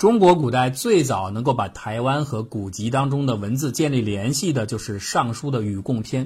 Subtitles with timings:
[0.00, 6.24] 中国古代最早能够把台湾和古籍当中的文字建立联系的，就是《尚书》的《禹贡篇》，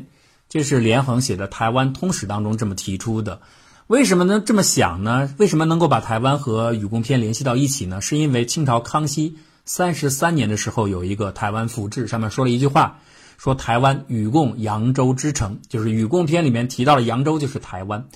[0.49, 3.41] 这是连横写的《台湾通史》当中这么提出的。
[3.89, 5.29] 为什么能这么想呢？
[5.39, 8.01] 为什么能够把台湾和《禹贡篇》联系到一起呢？
[8.01, 13.01] 是因为清朝康熙三十三年的时候有一个《台湾府志》，上面说了一句话，
[13.39, 18.07] 说台湾禹贡扬州之城，就是《禹贡篇》里面提到了扬州就是台湾。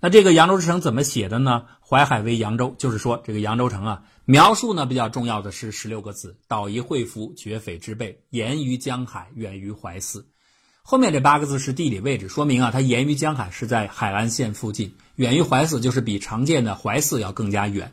[0.00, 1.64] 那这个扬州之城怎么写的呢？
[1.86, 10.24] 淮海为扬州，就是说这个扬州城啊，描述呢比较重要的是十六个字：岛夷会服，绝匪之辈，沿于江海，远于淮泗。
[10.84, 17.92] 后面这八个字是地理位置，说明啊，它沿于江海是在海岸线附近，远于淮泗就是比常见的淮泗要更加远。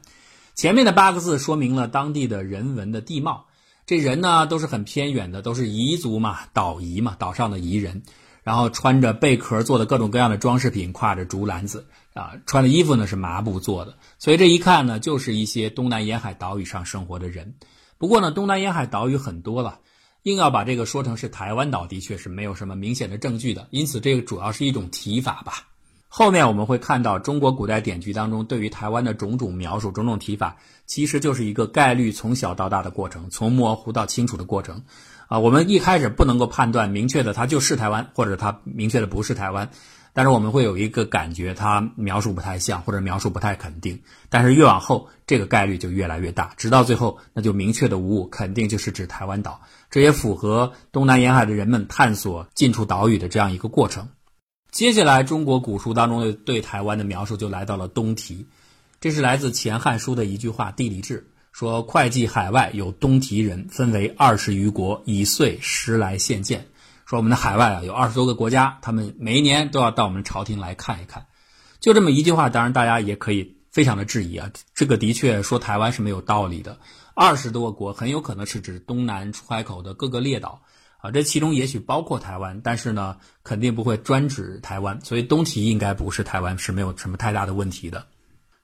[0.55, 3.48] 前面的八个字说明了当地的人文的地貌，
[3.88, 8.03] 这人呢都是很偏远的，都是彝族嘛，岛夷嘛，岛上的彝人。
[8.49, 11.85] 然后穿着贝壳做的各种各样的装饰品，挎着竹篮子
[12.16, 17.53] 啊，穿的衣服呢是麻布做的，所以这一看呢，就是一些东南沿海岛屿上生活的人。
[17.99, 19.81] 不过呢，东南沿海岛屿很多了，
[20.23, 23.67] 硬要把这个说成是台湾岛，的确是没有什么明显的证据的。
[23.70, 25.67] 因此，这个主要是一种提法吧。
[26.08, 34.81] 后面我们会看到中国古代典籍当中对于台湾的种种描述、种种提法，其实就是一个概率从小到大的过程，从模糊到清楚的过程。
[35.30, 39.69] 啊，我们一开始不能够判断明确的它就是台湾，或者它明确的不是台湾，
[40.11, 44.02] 但是我们会有一个感觉，它描述不太像，或者描述不太肯定。
[44.27, 49.61] 但是越往后，这个概率就越来越大，直到最后，那就明确的无误，肯定就是指台湾岛。
[49.91, 54.09] 这也符合东南沿海的人们探索近处岛屿的这样一个过程。
[54.71, 58.47] 接下来，中国古书当中的对台湾的描述就来到了东提，
[58.99, 61.19] 这是来自前汉书的一句话《地理志》。
[61.52, 66.67] 说会计海外有东提人，分为二十余国，以岁时来献见。
[67.05, 71.25] 说我们的海外啊有二十多个国家，他们每一年都要到我们朝廷来看一看。
[71.80, 76.77] 就这么一句话，当然大家也可以非常的质疑啊，这个的确说台湾是没有道理的。
[77.16, 80.61] 二十多个国很有可能是指东南出海口的各个列岛
[81.00, 88.05] 啊，这其中也许包括台湾，但是呢肯定不会专指台湾，所以东提应该不是台湾是没有什么太大的问题的。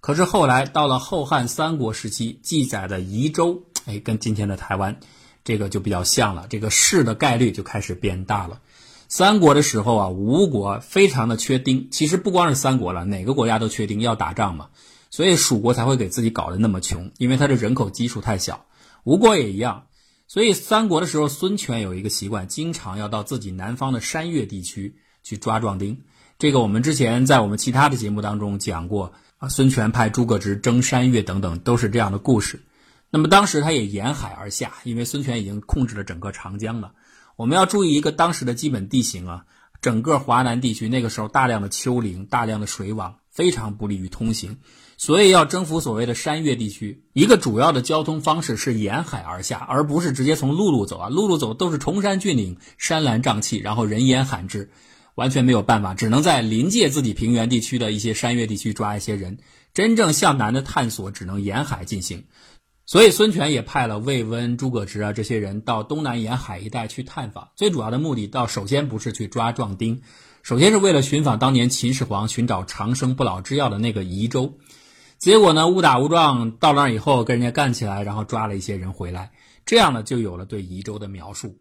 [0.06, 5.00] 可是后来到了后汉三国时期记载的宜州，哎，跟今天的台湾，
[5.44, 6.46] 这个就比较像了。
[6.48, 8.62] 这个市的概率就开始变大了。
[9.08, 14.68] 三国的时候啊，吴国非常的缺丁，其实不光是三国了，哪个国家都缺丁，要打仗嘛，
[15.10, 18.64] 所以蜀国才会给自己搞得那么穷，因为它的人口基数太小。
[19.06, 19.88] 吴国也一样，
[20.28, 26.04] 所以三国的时候，孙权有一个习惯，经常要到自己南方的山岳地区去抓壮丁。
[26.38, 29.12] 这个我们之前在我们其他的节目当中讲过。
[29.50, 32.62] 孙权派诸葛直征山岳等等，都是这样的故事。
[33.10, 36.92] 那么当时他也沿海而下，因为孙权已经控制了整个长江了。
[37.36, 39.46] 我们要注意一个当时的基本地形啊，
[39.82, 44.58] 整个华南地区那个时候大量的丘陵、大量的水网，非常不利于通行。
[44.98, 51.10] 所以要征服所谓的山岳地区，一个主要的交通方式是沿海而下，而不是直接从陆路走啊。
[51.10, 54.72] 陆路走都是崇山峻岭、山岚瘴气，然后人烟罕至。
[55.16, 59.40] 完全没有办法，只能在临界自己平原地区的一些山岳地区抓一些人。
[59.74, 62.24] 真正向南的探索只能沿海进行，
[62.86, 67.50] 所以孙权也派了魏温、诸葛直啊这些人到东南沿海一带去探访。
[67.58, 70.02] 最主要的目的，到首先不是去抓壮丁，
[70.44, 74.58] 首先是为了寻访当年秦始皇寻找长生不老之药的那个夷州。
[75.18, 79.32] 结果呢，误打误撞到那儿以后，跟人家干起来，然后抓了一些人回来，
[79.66, 81.58] 这样呢，就有了对夷州的描述。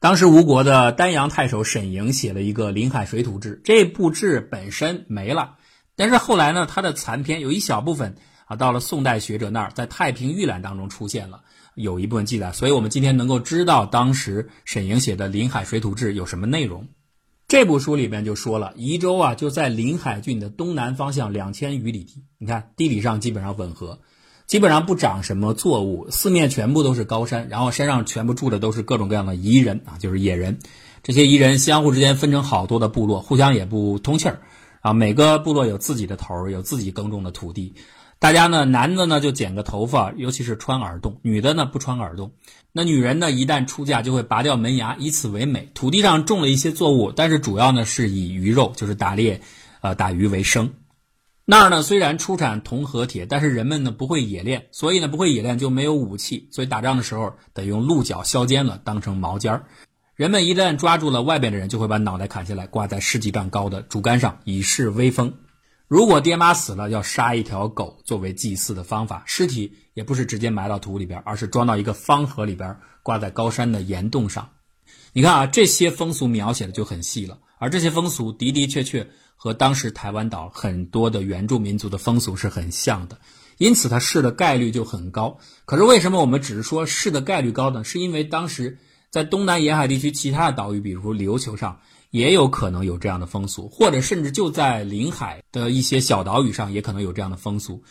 [0.00, 5.56] 当时吴国的丹阳太守沈莹写了一个《临海水土志》，这部志本身没了，
[5.94, 8.16] 但是后来呢，它的残篇有一小部分
[8.46, 11.42] 啊，到了宋代学者那儿，在《太平御览》当中出现了，
[11.74, 16.88] 有一部分记载，所以我们今天能够知道当时沈莹写的《临海水土志》有什么内容。
[17.46, 24.00] 这部书里边就说了，宜州啊就在临海郡的东南方向两千余里地，你看地理上基本上吻合。
[24.50, 30.58] 基本上不长什么作物，四面全部都是高山，然后山上全部住的都是各种各样的彝人啊，就是野人。
[31.04, 34.40] 这些彝人相互之间分成好多的部落，互相也不通气儿
[34.80, 34.92] 啊。
[34.92, 37.74] 每个部落有自己的头儿，有自己耕种的土地。
[38.18, 42.32] 大家呢，男的呢就剪个头发，尤其是穿耳洞；女的呢不穿耳洞。
[42.72, 45.70] 那女人呢，一旦出嫁就会拔掉门牙，以此为美。
[45.74, 49.40] 土地上种了一些作物，但是主要呢是以鱼肉，就是打猎，
[49.80, 50.68] 呃，打鱼为生。
[51.46, 59.66] 那儿呢，虽然出产铜和铁，但是人们呢不会冶炼，所以呢不会冶炼就没有武器，所以打仗的时候得用鹿角削尖了当成矛尖儿。
[60.14, 65.32] 人们一旦抓住了外边的人，就会把脑袋砍下来挂在十几丈高的竹竿上以示威风。
[65.88, 69.24] 如果爹妈死了，要杀一条狗作为祭祀的方法。
[69.26, 74.50] 尸体也不是直接埋到土里边，而是装到一个方盒里边，挂在高山的岩洞上。
[75.12, 79.08] 你看啊，这些风俗描写的就很细了，而这些风俗的的确确。
[79.42, 83.18] 和当时台湾岛很多的原住民族的风俗是很像的，
[83.56, 85.38] 因此它试的概率就很高。
[85.64, 87.82] 可是为什么我们只是说试的概率高呢？
[87.82, 88.76] 是因为当时
[89.08, 97.82] 在东南沿海地区其他的岛屿，比如琉球上，也有可能有这样的风俗，或者甚至就在临海的一些小岛屿上，也可能有这样的风俗。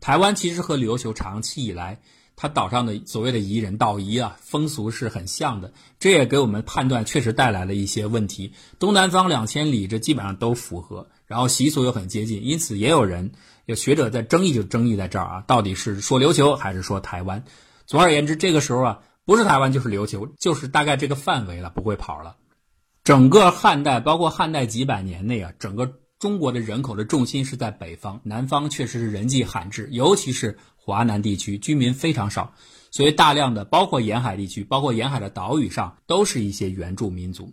[0.00, 2.00] 台湾其实和琉球长期以来。
[2.40, 8.52] 它岛上的所谓的彝人岛夷啊，风俗是很像的，这也给我们判断确实带来了一些问题。
[8.78, 13.32] 东南方两千里，这基本上都符合，然后习俗又很接近，因此也有人
[13.66, 17.42] 有学者在争议，就争议在这儿啊，到底是说琉球还是说台湾？
[17.86, 22.36] 总而言之，这个时候啊，不是台湾就是琉球，就是大概这个范围了，不会跑了。
[23.02, 30.56] 整个汉代，包括汉代几百年内啊，整个中国的人口的重心是在北方，南方确实是人迹罕至，尤其是。
[30.88, 32.54] 华南地区居民非常少，
[32.90, 37.52] 所以大量的包括沿海地区，包括沿海的岛屿上，都是一些原住民族。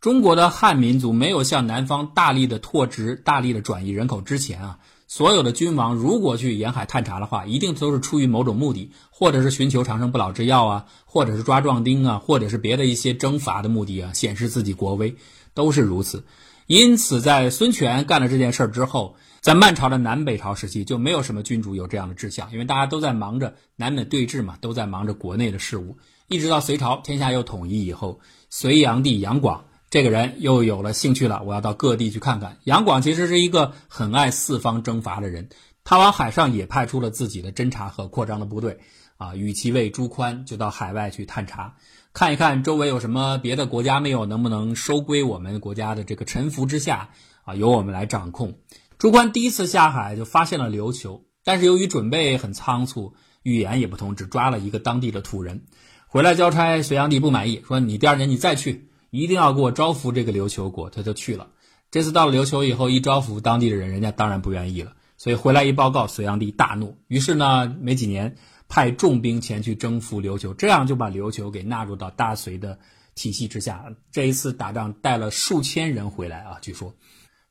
[0.00, 15.14] 中国的汉民族没有向南方大力的拓殖、大力的转移人口之前啊，所有的君王如果去沿海探查的话，一定都是出于某种目的，或者是寻求长生不老之药啊，或者是抓壮丁啊，或者是别的一些征伐的目的啊，显示自己国威，
[15.54, 16.24] 都是如此。
[16.66, 19.14] 因此，在孙权干了这件事儿之后。
[19.42, 25.98] 在满朝的南北朝时期，就没有什么君主有这样的志向，因为大家都在忙着南北对峙嘛，都在忙着国内的事务。
[26.28, 32.58] 一直到隋朝天下又统一以后，隋炀帝杨广这个人又有了兴趣了，我要到各地去看看。
[32.62, 35.48] 杨广其实是一个很爱四方征伐的人，
[35.82, 38.78] 他往海上也派出了自己的侦察和扩张的部队，
[39.16, 41.74] 啊，与其为朱宽就到海外去探查，
[42.12, 47.10] 看一看周围有什么别的国家没有，能不能收归我们国家的这个臣服之下，
[47.42, 48.54] 啊，由我们来掌控。
[49.02, 55.64] 朱宽第一次下海就发现了琉球，但是由于准备很仓促，语言也不通，只抓了一个当地的土人。
[56.06, 61.48] 回来交差，隋炀帝不满意，说：“你第二年你再去，一定要给我招服这个琉球国。”他就去了。
[61.90, 64.92] 这次到了琉球以后，一招服当地的人，人家当然不愿意了。
[65.16, 66.96] 所以回来一报告，隋炀帝大怒。
[67.08, 68.36] 于是呢，没几年
[68.68, 72.78] 派重兵前去征服琉球，这样就把琉球给纳入到大隋的
[73.16, 73.84] 体系之下。
[74.12, 76.94] 这一次打仗带了数千人回来啊，据说。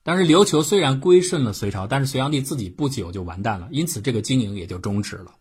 [0.03, 5.31] 但是琉球虽然归顺了隋朝，但是隋炀帝自己不久就完蛋了，因此这个经营也就终止了。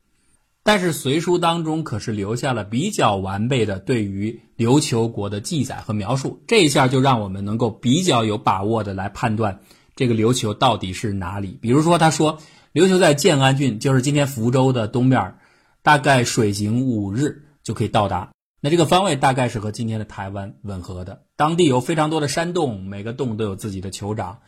[0.63, 9.61] 但是《隋书》当中可是留下了比较完备的对于琉球国的记载和描述，这一下就让我们能够比较有把握的来判断
[9.97, 11.59] 这个琉球到底是哪里。
[11.63, 12.39] 比如说，他说
[12.75, 15.35] 琉球在建安郡，就是今天福州的东边，
[15.83, 18.31] 大概水行五日就可以到达。
[18.63, 21.23] 那这个方位大概是和今天的台湾吻合的。
[21.35, 24.41] 当地有非常多的山洞，每个洞都有自己的酋长，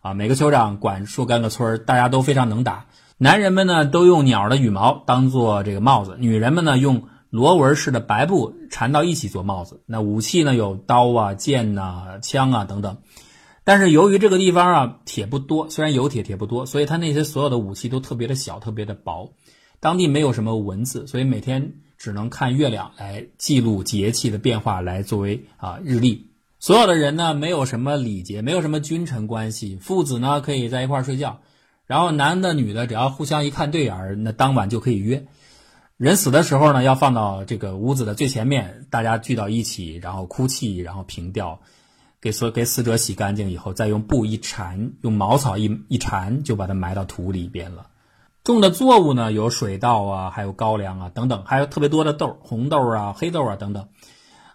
[0.00, 2.86] 啊，每个酋长管若干个村儿，大家都非常能打。
[3.16, 9.84] 男人们呢都用鸟的羽毛当做这个帽子，女人们呢用螺纹式的白布缠到一起做帽子。
[9.86, 12.98] 那武器呢有刀啊、剑呐、枪啊等等。
[13.62, 19.34] 但是由于这个地方啊铁不多，虽然有铁，铁不多，所以它那些所有的武器都特别的小，特别的薄。
[19.78, 21.74] 当地没有什么文字，所以每天。
[22.00, 26.28] 只能看月亮来记录节气的变化，来作为啊日历。
[26.58, 31.40] 所有的人呢，没有什么礼节，没有什么君臣关系，父子呢可以在一块儿睡觉，
[31.86, 35.26] 然后男的女的只要互相一看对眼儿，那当晚就可以约。
[35.98, 41.60] 人死的时候呢，要放到这个屋子的最前面，大家聚到一起，然后哭泣，然后凭吊，
[42.18, 47.89] 给所给死者洗干净以后，再用布一缠，用茅草一一缠，就把它埋到土里边了。
[48.42, 53.88] 种的作物呢，有水稻啊，还有高粱啊等等，还有特别多的豆，红豆啊、黑豆啊等等。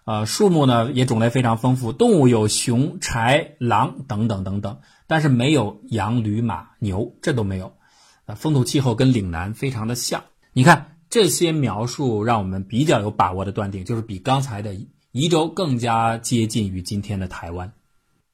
[0.04, 7.74] 呃，树木呢也种类非常丰富，动物有熊、豺、狼等等等等，但是没有羊、驴、马、牛，这都没有。
[8.24, 10.24] 啊，风土气候跟岭南非常的像。
[10.52, 14.76] 你看这些描述，让我们比较有把握的断定，就是比刚才的
[15.12, 17.72] 宜州更加接近于今天的台湾。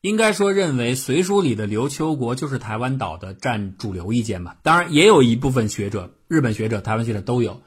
[0.03, 4.57] 应该说，认为《隋书》里的琉球国就是台湾岛的占主流意见吧。
[4.65, 7.63] 当然，也有一部分学者，日本学者、台湾学者都有，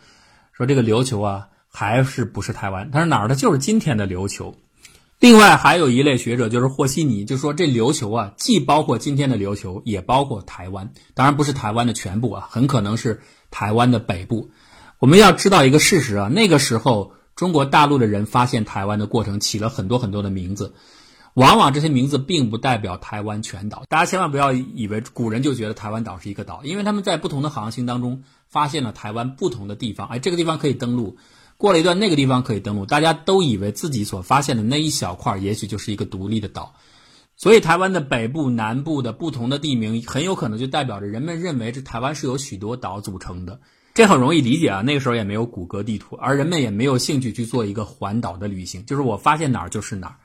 [0.51, 2.91] 说这个琉球啊，还是不是台湾？
[2.91, 3.35] 他说哪儿的？
[3.35, 4.53] 就是今天的琉球。
[5.21, 10.91] 另外，还有一类学者，就是和稀泥，就说这琉球啊，既包括今天的琉球，也包括台湾。
[11.13, 14.49] 当然，不是台湾的全部啊，很可能是台湾的北部。
[14.99, 20.73] 我们要知道一个事实啊，那个时候中国大陆的人发现台湾的过程，起了很多很多的名字。
[21.35, 31.17] 往往这些名字并不代表台湾全岛，大家千万不要以为古人就觉得台湾岛是一个岛，因为他们在不同的航行当中发现了台湾不同的地方，哎，这个地方可以登陆，
[31.57, 36.73] 过了一段那个地方可以登陆，大家都以为自己所发现的那一小块也许就是一个独立的岛，
[37.35, 43.59] 所以台湾的北部、南部的不同的地名很有可能就代表着人们认为这台湾是由许多岛组成的，
[43.93, 50.15] 这很容易理解啊，那个时候也没有谷歌地图，而人们也没有兴趣去做一个环岛的旅行，就是我发现哪儿就是哪儿。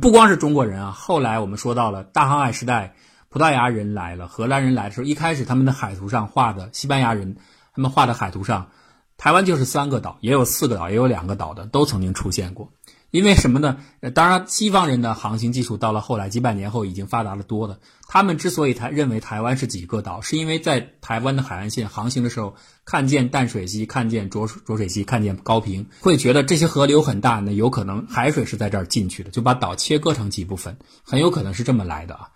[0.00, 2.94] 不光是中国人啊，后来我们说到了大航海时代，
[3.28, 7.36] 葡萄牙人来了，荷兰人来的时候，一开始他们的海图上画的西班牙人
[7.74, 8.70] 他们画的海图上，
[9.16, 12.72] 台湾就是三个岛，也有四个岛，也有两个岛的，都曾经出现过。
[13.12, 13.76] 因为什么呢？
[14.00, 17.78] 呃当然，西方人的航行技术到了后来几百年后已经发达的多了。
[18.08, 32.30] 他们之所以他认为台湾是几个岛，是因为在台湾的海岸线航行的时候，看见淡水溪，看见浊浊水溪，看见高平，会觉得这些河流很大，那有可能海水是在这儿进去的，就把岛切割成几部分，很有可能是这么来的啊。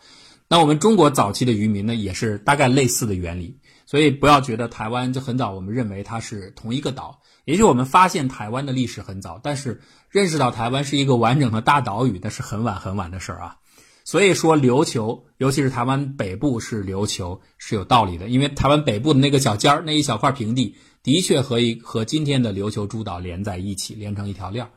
[0.46, 3.58] 那我们中国早期的渔民呢，也是大概类似的原理。
[3.88, 7.20] 所以不要觉得台湾就很早，我们认为它是同一个岛。
[7.44, 9.80] 也许我们发现台湾的历史很早，但是
[10.16, 13.56] 认识到台湾是一个完整的大岛屿，那是很晚很晚的事儿啊。
[14.02, 24.70] 所以说琉球，尤其是台湾北部是琉球是有道理的，因为台湾北部的那个小尖儿那一小块平地，的确和一和今天的琉球诸岛连在一起，连成一条链儿。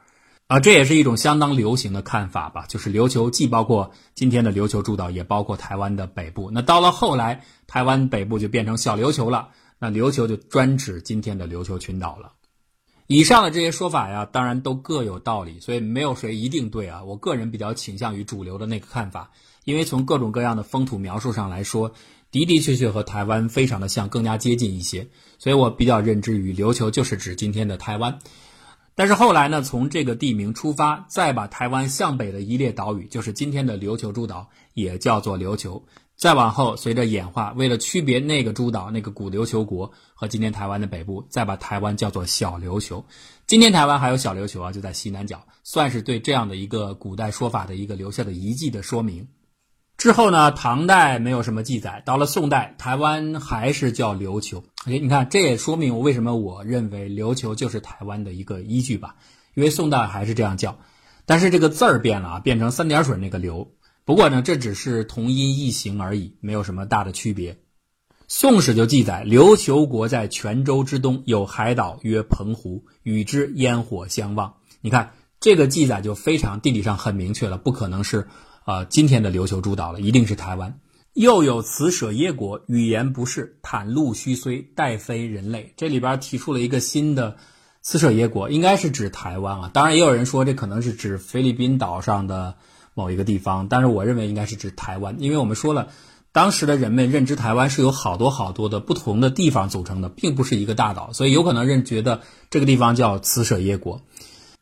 [0.48, 6.52] 啊，这也是一种相当流行的看法吧，就是琉球既包括今天的琉球诸岛，也包括台湾的北部。
[6.52, 9.48] 那到了后来，台湾北部就变成小琉球了，
[9.80, 12.34] 那琉球就专指今天的琉球群岛了。
[13.12, 17.04] 以上的这些说法呀，当然都各有道理，所以没有谁一定对啊。
[17.04, 19.32] 我个人比较倾向于主流的那个看法，
[19.66, 21.92] 因为从各种各样的风土描述上来说，
[22.32, 25.08] 的的确确和台湾非常的像，更加接近一些，
[25.40, 28.20] 所以我比较认知于琉球就是指今天的台湾。
[28.94, 35.84] 但是后来呢，从这个地名出发，再把台湾向北的一列岛屿，就是今天的琉球诸岛，也叫做琉球。
[36.20, 43.06] 再往后，随着演化，为了区别那个诸岛、那个古琉球国和今天台湾的北部，再把台湾叫做小琉球。
[43.48, 49.30] 今天台湾还有小琉球啊，就在西南角，算是对这样的一个古代说法的一个留下的遗迹的说明。
[49.98, 54.62] 之后呢，唐代没有什么记载，到了宋代，台湾还是叫琉球。
[54.88, 59.16] 哎，你看，这也说明我为什么我认为琉球就是台湾的一个依据吧？
[59.54, 60.80] 因为宋代还是这样叫，
[61.26, 63.70] 但是这个字儿变了啊，变成三点水那个琉。
[64.10, 67.60] 不过呢，这只是同音异形而已，没有什么大的区别。
[68.28, 74.56] 宋史就记载，琉球国在泉州之东，有海岛曰澎湖，与之烟火相望。
[74.82, 78.28] 你看这个记载就非常地理上很明确了，不可能是。
[78.64, 80.80] 啊，今天的琉球诸岛了，一定是台湾。
[81.14, 85.76] 又有此舍耶国，语言不是，袒露虚虽，待非人类。
[85.78, 87.38] 这里边提出了一个新的
[87.84, 89.72] 此舍耶国，应该是指台湾啊。
[89.72, 92.58] 当然，也有人说这可能是指菲律宾岛上的
[92.94, 95.90] 某一个地方，但是我认为应该是指台湾，因为我们说了，
[96.32, 104.02] 当时的人们认知台湾是由好多好多的不同的地方组成的，并不是一个大岛，所以有可能认觉得这个地方叫此舍耶国。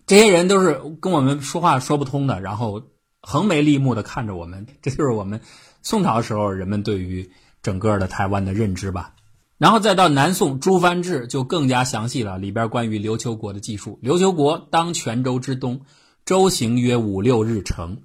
[0.06, 2.84] 这些人都是跟我们说话说不通的，然后。
[3.20, 5.42] 横眉立目的看着我们，这就是我们
[5.82, 7.30] 宋朝时候人们对于
[7.62, 9.16] 整个的台湾的认知吧。
[9.58, 14.00] 然后再到南宋朱藩志就更加详细了，里边关于琉球国的记述。
[14.02, 15.82] 琉球国当泉州之东，
[16.24, 17.98] 舟行约五六日程，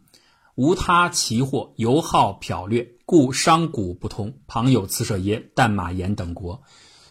[0.55, 4.35] 无他奇货，游好剽掠，故商贾不通。
[4.47, 6.63] 旁有次舍耶、淡马岩等国，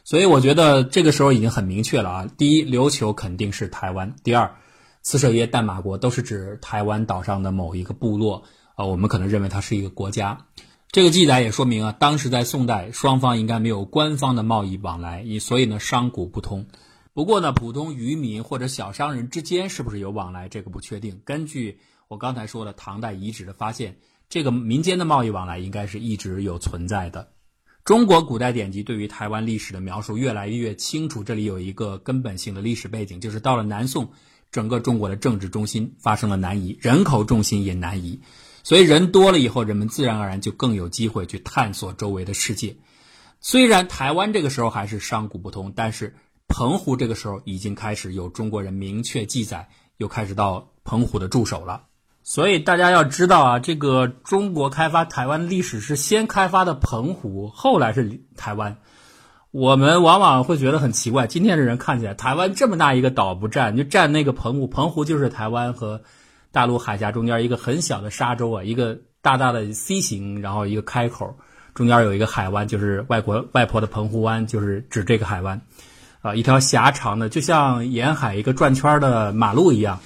[0.03, 2.27] 所以我觉得这个时候已经很明确了啊。
[2.37, 4.55] 第一，琉球肯定是台湾；第二。
[5.03, 8.43] 次舍耶、淡马国都是指台湾岛上的某一个部落，
[8.75, 10.45] 呃，我们可能认为它是一个国家。
[10.91, 16.67] 这个记载也说明啊，当时在宋代，双方应该没有官方的贸易往来，你所以呢，商贾不通。
[17.13, 21.19] 不过呢，普通渔民或者小商人之间是不是有往来，这个不确定。
[21.25, 21.79] 根据
[22.11, 27.31] 我刚才说的唐代遗址的发现，这个民间的贸易往来应该是一直有存在的。
[27.85, 34.11] 中国古代典籍对于台湾历史的描述越来越清楚，这里有一个根本性的历史背景，就是到了南宋。
[34.51, 38.19] 整个中国的政治中心发生了南移，人口重心也南移，
[38.61, 42.75] 所以人多了以后，人们自然而然就更有机会去探索周围的世界。
[43.39, 46.17] 虽然台湾这个时候还是商贾不通，但是
[46.49, 51.85] 澎湖这个时候已经开始有中国人明确记载，又开始到澎湖的驻守了。
[52.23, 58.77] 所以大家要知道啊，这个中国开发台湾历史是先开发的澎湖，后来是台湾。
[59.51, 66.01] 我们往往会觉得很奇怪，今天的人看起来，台湾这么大一个岛不占，就占那个澎湖，澎湖就是台湾和
[66.53, 71.35] 大陆海峡中间一个很小的沙洲啊，一个大大的 C 型，然后一个开口，
[71.73, 75.59] 中间有一个海湾，就是外国外婆的澎湖湾，就是指这个海湾，
[76.21, 79.99] 啊，一条狭长的，就像沿海一个转圈的马路一样，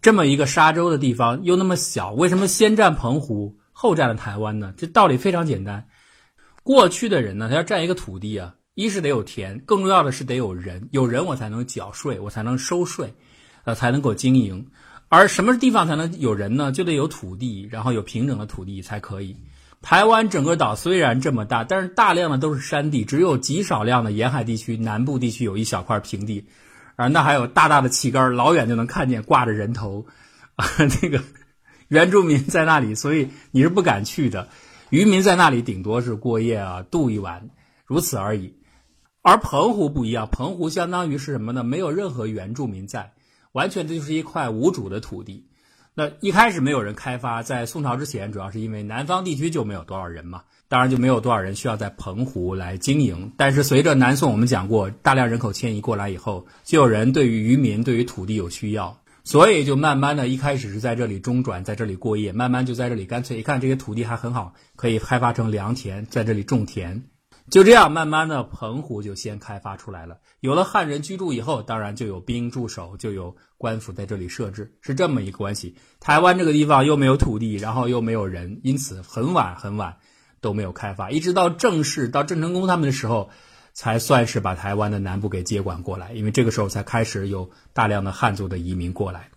[0.00, 4.72] 这么一个沙洲的地方又那么小，为什么先占澎湖，后占了台湾呢？
[4.76, 5.86] 这道理非常简单，
[6.62, 8.54] 过去的人呢，他要占一个土地啊。
[8.74, 13.12] 一是得有田，更重要的是得有人，有人我才能缴税，我才能收税，
[13.64, 14.64] 呃，才能够经营。
[15.08, 16.70] 而什么地方才能有人呢？
[16.70, 19.36] 就得有土地，然后有平整的土地才可以。
[19.82, 26.46] 台湾整个岛虽然这么大，但是大量的都是山地，只有极少量的沿海地区、南部地区有一小块平地，
[26.98, 30.04] 而那还有大大的旗杆，老远就能看见挂着人头，
[30.56, 30.66] 啊，
[31.00, 31.22] 那个
[31.86, 34.48] 原住民在那里，所以你是不敢去的。
[34.90, 37.50] 渔民在那里顶多是过夜啊，度一晚，
[37.86, 38.52] 如此而已。
[39.22, 41.62] 而澎湖不一样，澎湖相当于是什么呢？
[41.62, 43.12] 没有任何原住民在，
[43.52, 45.46] 完全这就是一块无主的土地。
[45.94, 53.32] 那一开始没有人开发，在宋朝之前，主要是因为南方地区就没有多少人嘛，当然就没有多少人需要在澎湖来经营。
[53.36, 67.04] 但是随着南宋，我们讲过大量人口迁移过来以后，就有人对于渔民、对于土地有需要，所以就慢慢的一开始是在这里中转，在这里过夜，慢慢就在这里干脆一看这些土地还很好，可以开发成良田，在这里种田。
[67.50, 70.18] 就这样，慢慢的，澎湖就先开发出来了。
[70.40, 75.74] 有了汉人居住以后，当然就有兵驻守，就有官府在这里设置，是这么一个关系。
[75.98, 79.96] 台湾这个地方又没有土地，然后又没有人，因此很晚很晚
[80.40, 83.30] 都没有开发，一直到正式到郑成功他们的时候，
[83.72, 86.12] 才算是把台湾的南部给接管过来。
[86.12, 89.30] 因为这个时候才开始有大量的汉族的移民过来。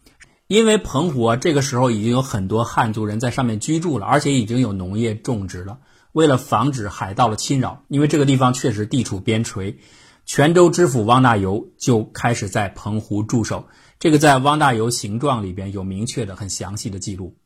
[0.47, 5.79] 因为澎湖啊这个时候已经有很多汉族人在上面居住了，而且已经有农业种植了。
[6.11, 9.77] 为了防止海盗的侵扰，因为这个地方确实地处边陲，
[10.25, 13.67] 泉州知府汪大猷就开始在澎湖驻守。
[13.97, 17.37] 这个在汪大猷行状里边有明确的、很详细的记录。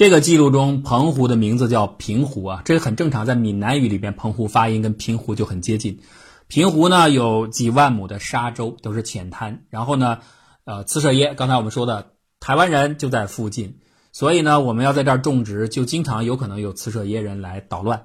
[0.00, 6.00] 这个记录中，澎湖的名字叫平湖啊，这个很正常，在闽南语里边，澎湖发音跟平湖就很接近。
[6.48, 9.64] 平湖呢有几万亩的沙洲，都是浅滩。
[9.68, 10.20] 然后呢，
[10.64, 13.80] 呃，茨舍耶，刚才我们说的台湾人就在附近，
[14.10, 18.04] 所以呢，我们要在这儿种植，就经常有可能有茨舍耶人来捣乱。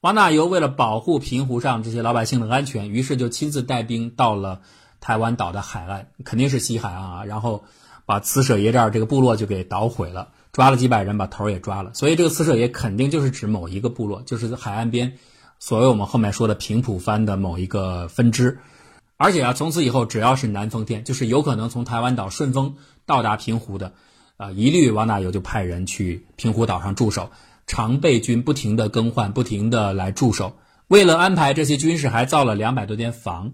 [0.00, 4.62] 汪大猷为了保护平湖上这些老百姓的安全，于是就亲自带兵到了
[4.98, 7.24] 台湾岛的海岸，肯定是西海岸啊。
[7.24, 7.62] 然后
[8.04, 11.92] 把茨舍耶这儿这个部落就给捣毁了，抓了几百人，把头也抓了。
[11.94, 15.14] 所以这个刺舍也肯定就是指某一个部落，就是海岸边
[15.58, 18.58] 所谓我们后面说的平埔藩的某一个分支。
[19.16, 23.92] 而且啊，从此以后只要是南风天，就是有可能从台湾岛顺风到达平湖的，
[24.38, 27.30] 啊，一律王大猷就派人去平湖岛上驻守。
[27.66, 30.56] 常备军不停地更换，不停地来驻守。
[30.88, 33.52] 为了安排这些军事，还造了两百多间房。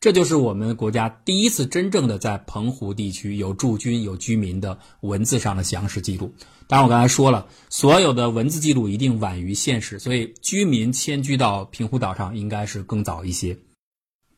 [0.00, 6.32] 这就是我们国家第一次真正的在澎湖地区有驻军、有居民的文字上的详实记录。
[6.66, 13.58] 当然，我刚才说了，所有的文字记录一定晚于现实，所以居民迁居到平湖岛上应该是更早一些。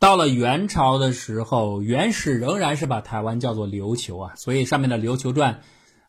[0.00, 5.54] 到了元朝的时候，元史仍然是把台湾叫做琉球啊，所以上面的《琉球传》。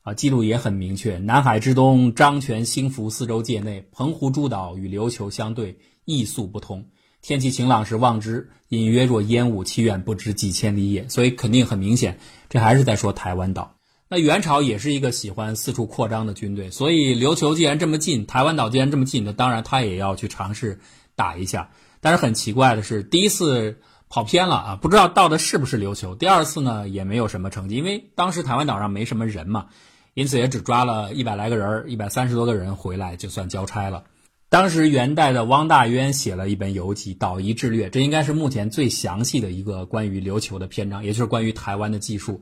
[0.02, 1.18] 啊，记录也很明确。
[1.20, 6.88] 南海之东，漳泉兴福四周界内，澎湖诸岛与琉球相对，异宿不通。
[7.24, 11.08] 天气晴朗时望之，隐约若烟雾，其远不知几千里也。
[11.08, 13.78] 所以肯定很明显，这还是在说台湾岛。
[14.10, 20.82] 那元朝也是一个喜欢四处扩张的军队，所以琉球既然这么近，台湾岛既然这么近，那当然他也要去尝试
[21.16, 21.70] 打一下。
[22.02, 26.16] 但是很奇怪的是，第一次跑偏了啊，不知道到的是不是琉球。
[26.16, 29.68] 第二次呢，也没有什么成绩，因为当时台湾岛上没什么人嘛。
[30.14, 34.04] 因此也只抓了一百来个人，一百三十多个人回来就算交差了。
[34.54, 42.40] 当时元代的汪大渊写了一本游记《岛夷志略》，这应该是目前最详细的一个关于琉球的篇章，也就是关于台湾的技术。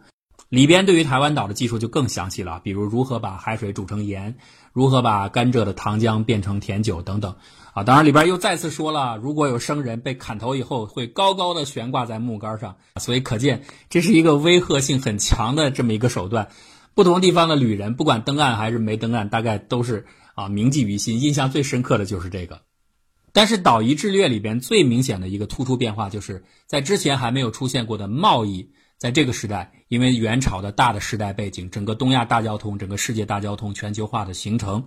[0.50, 4.36] 里边对于台湾岛的技术就更详细了，比如如何把海水煮成盐，
[4.74, 7.34] 如何把甘蔗的糖浆变成甜酒等等。
[7.74, 12.76] 啊，当然里边又再次说了，如果有生人被砍头以后，会高高的悬挂在木杆上。
[13.00, 16.50] 所以可见这是一个威吓性很强的这么一个手段。
[16.94, 21.22] 不同地方的旅人，不管登岸还是没登岸，大概都是啊铭记于心。
[21.22, 22.62] 印象最深刻的就是这个。
[23.34, 34.84] 但是《岛夷志略》里边最明显的一个突出变化，就是在之前还没有出现过的贸易，在这个时代，因为元朝的大的时代背景，整个东亚大交通、整个世界大交通、全球化的形成，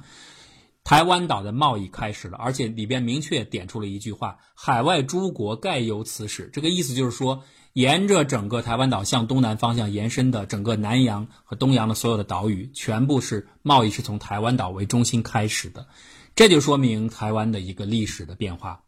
[0.84, 7.42] 台湾岛的贸易开始了，而且里边明确点出了一句话：“海外诸国盖有此使。”这个意思就是说。
[7.74, 15.88] 沿着整个台湾岛向东南方向延伸的整个南洋和东洋的所有的岛屿，全部是贸易是从台湾岛为中心开始的，
[16.36, 18.82] 这就说明台湾的一个历史的变化。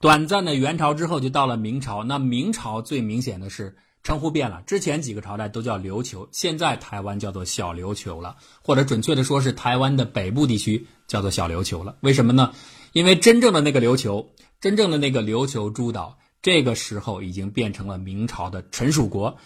[0.00, 11.96] 短暂的元朝之后就到了明朝，那明朝最明显的是称呼变了，之前几个朝代都叫琉球，现在台湾叫做小琉球了，或者准确的说是台湾的北部地区叫做小琉球了。
[12.00, 12.52] 为什么呢？
[12.92, 14.30] 因为真正的那个琉球，
[14.60, 16.18] 真正的那个琉球诸岛。
[16.40, 19.36] 这个时候已经变成了明朝的臣属国，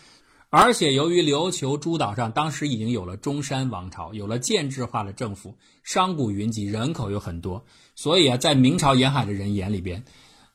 [0.50, 10.04] 而且由于琉球诸岛上当时已经有了中山王朝，有了建制化的政府，商贾云集，人口有很多，所以啊，在明朝沿海的人眼里边，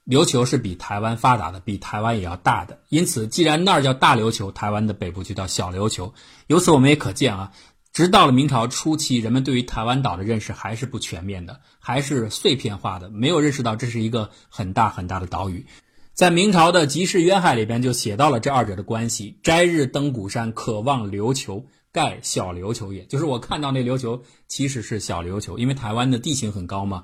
[0.08, 2.80] 琉球是比台湾发达的，比台湾也要大的。
[2.88, 6.14] 因此，既然那儿叫大琉球，台湾的北部就叫小琉球。
[6.48, 7.52] 由此我们也可见啊，
[7.92, 15.66] 直到了明朝初期，人们对于台湾岛的认识还是不全面的，还是碎片化的，没有认识到这是一个很大很大的岛屿。
[16.14, 23.04] 在明朝的《集市渊海》里边就写到了这二者的关系：摘日登古山，可望琉球，盖小琉球也。
[23.06, 27.04] 就是我看到那琉球其实是小琉球，因为台湾的地形很高嘛，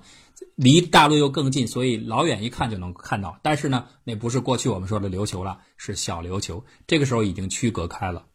[0.56, 3.40] 离大陆又更近，所以老远一看就能看到。
[3.42, 6.64] 但是呢，那不是过去我们说的琉球了，是小琉球。
[6.88, 8.26] 这个时候已经区隔开了。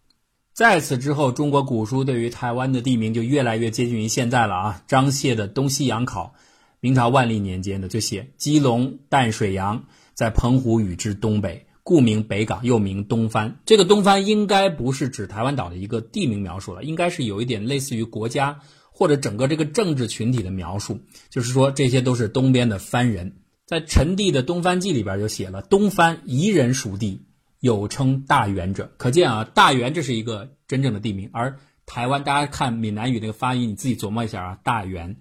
[0.53, 4.83] 在此之后，中国古书对于台湾的地名就越来越接近于现在了啊。
[4.89, 6.35] 张燮的《东西洋考》，
[6.81, 13.61] 明朝万历年间的就写：基隆淡水洋在澎湖屿之东北，故名北港，又名东番。
[13.65, 18.59] 这个东番应该不是指台湾岛的一个地名描述了，应该是有一点类似于国家。
[18.99, 23.37] 或者整个这个政治群体的描述，就是说这些都是东边的番人。
[23.65, 27.23] 在陈帝的《东番记》里边就写了：“东番夷人属地，
[27.61, 31.31] 有称大元者。”可见啊，大元这是一个真正的地名。
[31.33, 35.15] 而台湾，大家看闽南语那个发音，你自己琢磨一下啊，大元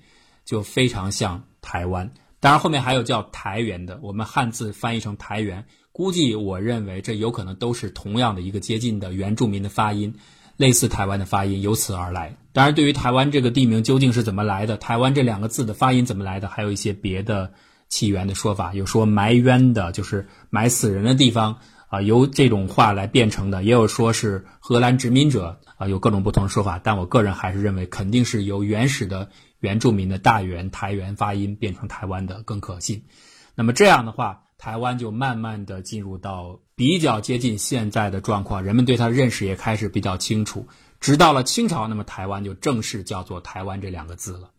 [0.43, 2.11] 就非常像台湾。
[2.39, 10.15] 当然后面还有叫台原的，我们汉字翻译成台原，估计我认为这有可能都是同样的一个接近的原住民的发音。
[10.55, 12.35] 类似台湾的发音由此而来。
[12.57, 17.53] 当然，对于台湾这个地名究竟是怎么来的，台湾这两个字的发音怎么来的，还有一些别的
[17.87, 18.73] 起源的说法。
[18.73, 26.81] 有说埋冤的，就是埋死人的地方啊，由这种话来变成的；也有说是荷兰殖民者啊，有各种不同的说法。
[26.83, 33.03] 但我个人还是认为，肯定是由原始的原住民的大原台原发音变成台湾的更可信。
[33.53, 34.41] 那么这样的话。
[34.59, 40.67] 台湾就慢慢的进入到比较接近现在的状况，人们对它的认识也开始比较清楚。
[40.99, 44.51] 直到了清朝，那么台湾就正式叫做台湾这两个字了。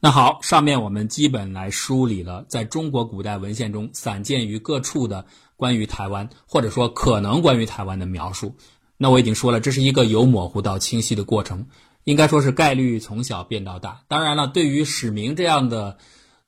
[0.00, 8.56] 那好，上面我们基本来梳理了在中国古代文献中散见于各处的关于台湾，或者说可能关于台湾的描述。
[8.96, 11.66] 那我已经说了，这是一个由模糊到清晰的过程，
[12.04, 14.02] 应该说是概率从小变到大。
[14.08, 15.98] 当然了，对于史明这样的。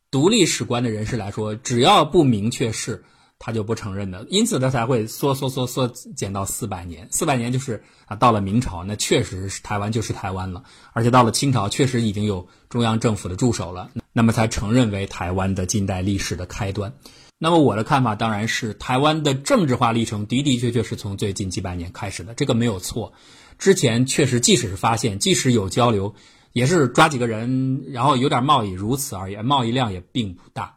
[0.08, 3.04] 独立史观的人士来说，只要不明确是，
[3.38, 4.26] 他就不承认的。
[4.28, 7.08] 因此，他才会缩缩缩缩减到四百年。
[7.10, 10.62] 四百年就是啊，到了明朝，那确实是台湾就是台湾了。
[10.92, 16.92] 而且到了清朝，确实已经有中央政府的驻守了，那么才承认为台湾的近代历史的开端。
[17.38, 23.12] 那么我的看法当然是，台湾的政治化历程的的确确是从最近几百年开始的，这个没有错。
[23.58, 26.14] 之前确实，即使是发现，即使有交流。
[26.52, 30.75] 也是抓几个人，然后有点贸易，如此而已，贸易量也并不大。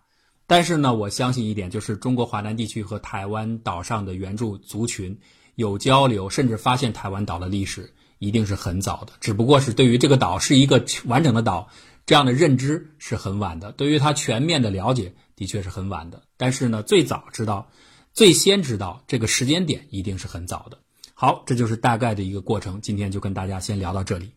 [0.50, 5.16] 但是呢，我相信一点，就是中国华南地区和台湾岛上的原住族群
[5.54, 9.14] 有交流，甚至发现台湾岛的历史一定是很早的。
[9.20, 11.70] 只不过是对于这个岛是一个完整的岛
[12.08, 16.24] 这样的认知是很晚的，对于它全面的了解的确是很晚的。
[16.36, 17.70] 但是呢，最早知道、
[18.12, 20.80] 最先知道这个时间点一定是很早的。
[21.14, 22.82] 好，这就是大概的一个过程。
[22.82, 24.32] 今天就跟大家先聊到这里。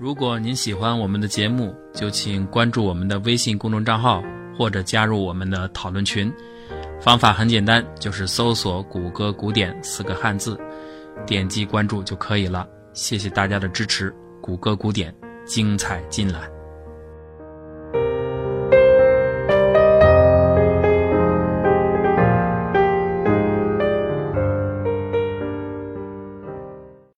[0.00, 4.22] 如果您喜欢我们的节目，就请关注我们的微信公众账号，
[4.56, 6.32] 或者加入我们的讨论群。
[6.98, 10.58] 方法很简单，就是搜索“谷歌古典”四个汉字，
[11.26, 12.66] 点击关注就可以了。
[12.94, 14.10] 谢谢大家的支持，
[14.40, 16.59] 谷歌古典精彩尽览。